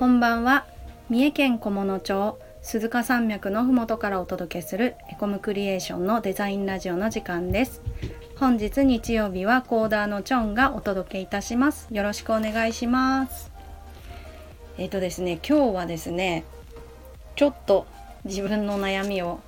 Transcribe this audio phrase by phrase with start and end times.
[0.00, 0.64] こんばんは。
[1.10, 7.82] 三重県菰野町鈴鹿山脈のふもとからお届けするエコムクリエーションのデザインラジオの時間です。
[8.38, 11.86] 本日日曜日はコーダーのチョンがお届けいたします。
[11.90, 13.52] よろしくお願いします。
[14.78, 16.44] えっ、ー、とですね今日はですね
[17.36, 17.86] ちょっと
[18.24, 19.40] 自分の悩みを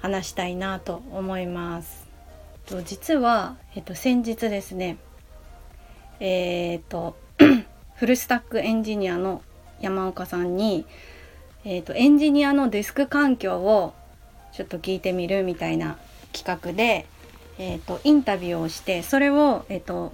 [0.00, 2.08] 話したいなと思います。
[2.66, 4.96] と実は、えっと、先日ですね
[6.18, 7.16] えっ、と
[7.94, 9.40] フルスタックエンジニアの
[9.82, 10.86] 山岡さんに、
[11.64, 13.92] えーと、エンジニアのデスク環境を
[14.52, 15.98] ちょっと聞いてみるみたいな
[16.32, 17.06] 企画で、
[17.58, 20.12] えーと、インタビューをしてそれを、えーと、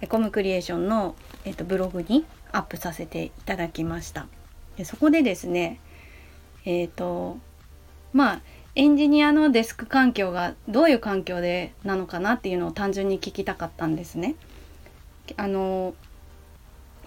[0.00, 4.26] エコムクリエーションの、えー、とブログにアップさせていただきました。
[4.76, 5.80] でそこでですね
[6.64, 7.38] えっ、ー、と
[8.12, 8.40] まあ
[8.74, 14.36] エンジニアのデスク環境がどういう環境でなのかなっていうのを単純に聞きたかったんですね。
[15.36, 15.94] あの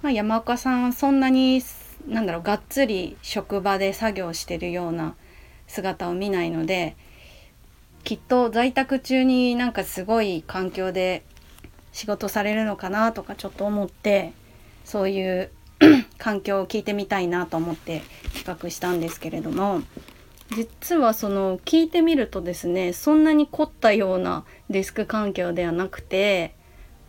[0.02, 1.62] まあ、山岡さんはそんなに
[2.08, 5.16] なんだろうがっつり職場で作業してるような
[5.68, 6.96] 姿を見ないので
[8.04, 11.24] きっと在宅中になんかすごい環境で
[11.92, 14.34] 仕事されるのかなとかちょっと思って
[14.86, 15.52] そういう
[16.18, 18.02] 環境を聞いてみたいなと思って
[18.34, 19.82] 企画したんですけれども
[20.56, 26.56] 実はその聞いてみるとですねそんなに凝ったようなデスク環境ではなくて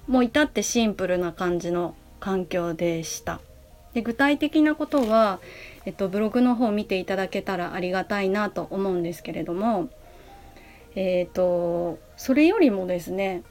[0.06, 3.41] もう至ってシンプルな感じの環境でした。
[3.95, 5.39] で具体的なことは、
[5.85, 9.91] えっと、ブログの方を見ていただけたらありがたいなと思うんですけれども、
[10.95, 13.43] えっ、とそれよりもですね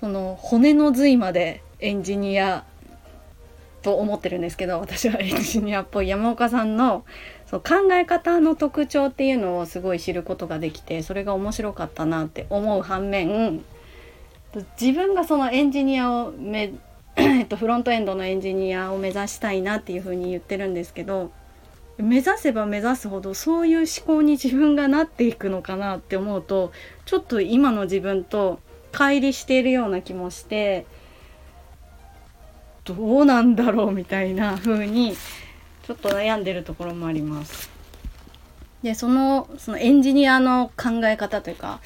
[0.00, 2.64] その骨の髄までエンジニア
[3.82, 6.08] と思ってるんですけど私は エンジニアっぽい。
[6.08, 7.04] 山岡さんの
[7.46, 13.64] その考え方の特徴っていうのをすごい知ることができてそれが面白かったなって思う反面
[14.80, 16.72] 自分がそのエンジニアをめ
[17.20, 21.32] えっと、フロントエンドのエンジニアを目指したいなっていうふうに言ってるんですけど
[21.96, 26.70] 目指せば目指すほどそういう思考に自分がなっていくのかなって思うと
[27.06, 28.60] ちょっと今の自分と
[28.92, 30.86] 乖離しているような気もして
[32.84, 35.16] どうなんだろうみたいな風に
[35.82, 37.68] ちょっと悩んでるところもあります。
[38.82, 41.80] でそのそのエンジニアの考え方というか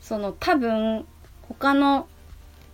[0.00, 1.06] その多分
[1.48, 2.08] 他の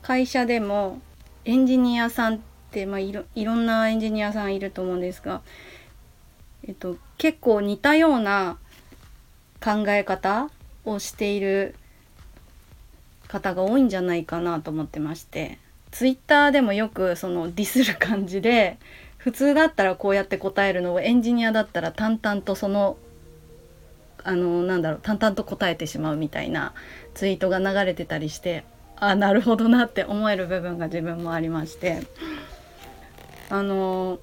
[0.00, 0.98] 会社でも
[1.44, 2.38] エンジニアさんっ
[2.71, 5.43] て、まあ、いろいろんなエンジニアさんいると思うんですが、
[6.66, 8.59] えっと、結構似たような
[9.62, 10.50] 考え方
[10.84, 11.75] をしている
[13.28, 15.59] 方が多いんじゃないかなと思ってまして
[15.91, 18.78] ツイッターでもよくそのディスる感じで
[19.16, 22.97] 普通だったらこうやって答えるのをエンジニアだったら淡々とその
[24.22, 26.75] あのなんだろう淡々と答えてしまうみたいな
[27.15, 28.65] ツイートが流れてたりして
[29.09, 32.06] あなるほどなって思える部分が自分もありまして
[33.50, 34.19] あの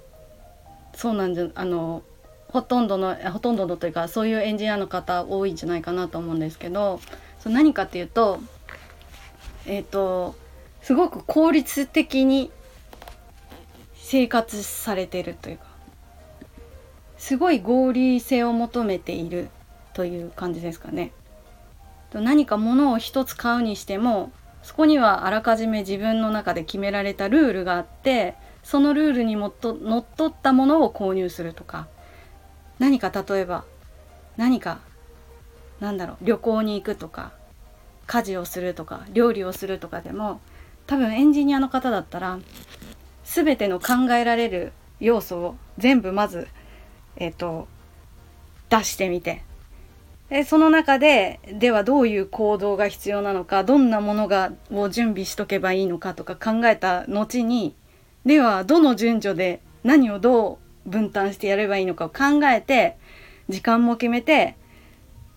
[0.96, 2.02] そうなんじゃあの
[2.48, 7.00] ほとんどのほとんどのというかそういうエンジニアの方多いんじゃないかなと思うんですけど
[7.40, 8.40] そ何かっていうと
[9.68, 10.36] えっ、ー、と
[10.82, 12.52] すごく効率的に
[13.94, 15.66] 生活されてるというか
[17.18, 19.50] すごい合理性を求めている
[19.94, 21.12] という感じですかね。
[22.14, 24.32] 何か物を一つ買うにしても
[24.64, 31.88] そこにはあらかじめ自分の中で決められたルールがあってそのルールにもっと乗っ取ったものを購入するとか
[32.80, 33.66] 何か例えば
[34.38, 34.80] 何か
[35.80, 37.32] なんだろう旅行に行くとか
[38.06, 40.42] 家事をするとか料理をするとかでも
[40.86, 42.40] 多分エンジニアの方だったら
[43.24, 46.48] 全ての考えられる要素を全部まず、
[47.16, 47.68] えっ、ー、と
[48.70, 49.44] 出してみて
[50.32, 57.76] でその中でではどういう行動が必要なのかどんなものがを準備しとけばいいのかとか考えた後に
[58.26, 62.98] ではどの順序で何をどう分担してやればいいのかを考えて
[63.50, 64.56] 時間も決めて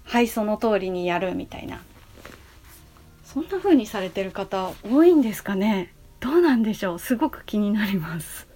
[0.04, 1.82] はいその通りにやるみたいな。
[3.24, 5.92] そんな風にされてる方多いんですかね。
[6.20, 6.98] どうなんでしょう。
[7.00, 8.46] すごく気になります。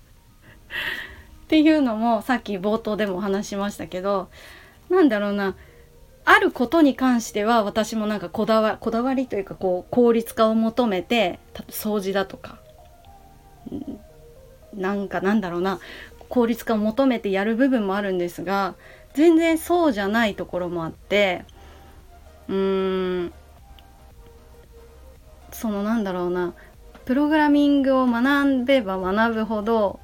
[1.47, 4.29] っていうのもさっき冒頭でもお話しましたけど
[4.89, 5.57] なんだろうな。
[6.31, 11.39] あることに関しては私もなんかこだわこだわりというかこう効率化を求めて
[11.71, 12.59] 掃除だとか
[14.75, 15.81] なんかなんだろうな
[16.29, 18.75] 効率化を求めてやる部分もあるんですが
[19.15, 21.47] 全然そうじゃないところもあって
[22.47, 23.33] うーん
[25.51, 26.53] そのなんだろうな
[27.07, 29.99] プログラミングを学べば学ぶほど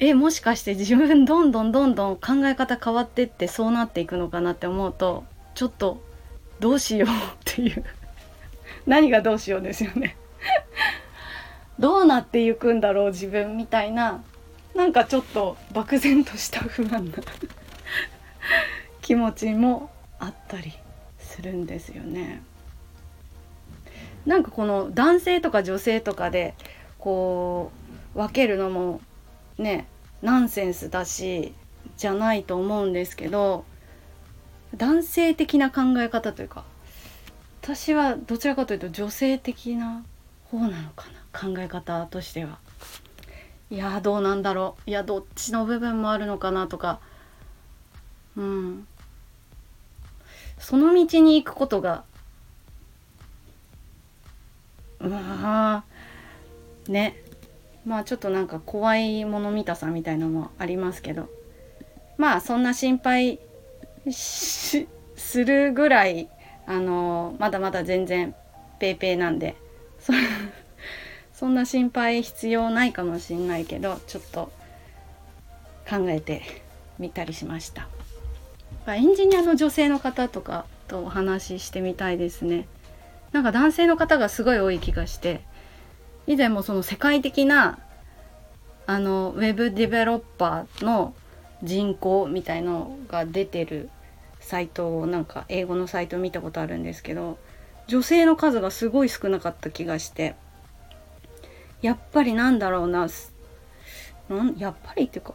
[0.00, 5.24] えもしかして自分どんどんどんどん考え方変わってってそうなっていくのかなって思うと
[5.54, 6.00] ちょっと
[6.60, 7.12] どうしようっ
[7.44, 7.84] ていう。
[8.86, 10.16] 何がどうしようですよね。
[11.78, 14.22] どうなっていくんだろう自分みたいな。
[14.74, 17.18] なんかちょっと漠然とした不安な
[19.02, 19.90] 気持ちも
[20.20, 20.72] あったり
[21.18, 22.42] するんですよね。
[24.26, 26.54] なんかこの男性とか女性とかで
[26.98, 27.72] こ
[28.14, 29.00] う分けるのも
[29.58, 29.86] ね
[30.22, 31.54] ナンセンスだし
[31.96, 33.64] じゃないと思うんですけど
[34.76, 36.64] 男性的な考え方というか
[37.62, 40.04] 私はどちらかというと女性的な
[40.44, 42.58] 方なのかな考え方としては。
[43.70, 44.90] いやどうなんだろう。
[44.90, 47.00] いやどっちの部分もあるのかなとか。
[48.36, 48.86] うん。
[50.58, 52.04] その道に行くことが
[55.00, 55.84] うわ
[56.88, 57.22] ね。
[57.88, 61.30] まあちょっとなんか怖いもの見たさみたいのもありますけど。
[62.18, 63.40] まあそんな心配
[64.10, 64.86] す
[65.44, 66.28] るぐらい
[66.66, 68.34] あのまだまだ全然
[68.78, 69.56] ペーペーなんで。
[69.98, 70.12] そ
[71.32, 74.52] そんな心配必要ないかもしんないけどちょっと
[75.88, 76.42] 考えて
[76.98, 77.88] みたりしました。
[78.86, 82.66] エンジニアの女性の方とかとお話ししてみたいですね。
[83.32, 85.40] なんか男性の方がすごい多い気がして。
[86.28, 87.78] 以前もその世界的な
[88.86, 91.14] あのウェブディベロッパーの
[91.62, 93.88] 人口みたいのが出てる
[94.38, 97.38] サイトをなんか英語のサイト見たことあるんですけど
[97.86, 100.36] 女性の数がすごい少なかった気がして
[101.80, 103.08] やっぱりなんだろうな
[104.28, 105.32] なんやっぱりっていうか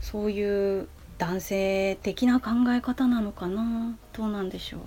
[0.00, 0.88] そういう
[1.18, 4.80] 男性的な考え方なのかなどうなんでしょう。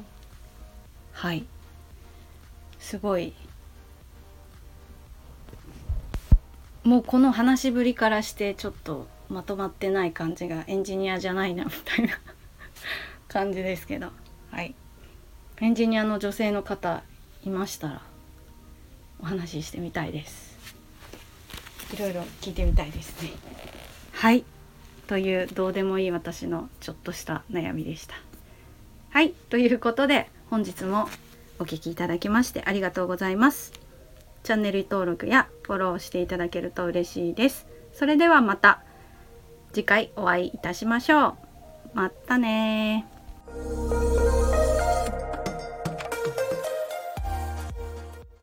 [1.13, 1.45] はい。
[2.87, 3.33] すごい。
[6.85, 12.13] もうこの話しぶりからしてちょっとまとまってない感じがエンジニアじゃないなみたいな
[13.27, 14.13] 感じですけど。
[14.51, 14.73] はい。
[15.59, 17.03] エンジニアの女性の方
[17.43, 18.01] いましたら
[19.19, 20.57] お話ししてみたいです。
[21.93, 23.31] いろいろ聞いてみたいですね。
[24.13, 24.45] はい。
[25.07, 28.15] というどうでもいい私のちょっとした悩みでした。
[29.09, 29.31] はい。
[29.49, 31.09] ということで本日も
[31.59, 33.73] お聴きいただきましてありがとうございます。
[34.43, 37.67] チャンネル登録やフォローしていただけると嬉しいです。
[37.93, 38.81] それではまた
[39.73, 41.35] 次回お会いいたしましょう。
[41.93, 43.05] またね